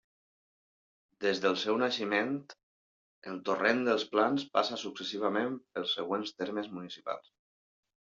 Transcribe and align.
Des 1.25 1.41
del 1.43 1.57
seu 1.63 1.77
naixement, 1.81 2.31
el 3.33 3.39
Torrent 3.51 3.85
dels 3.91 4.09
Plans 4.17 4.49
passa 4.59 4.83
successivament 4.87 5.63
pels 5.71 5.97
següents 6.01 6.39
termes 6.45 6.77
municipals. 6.77 7.35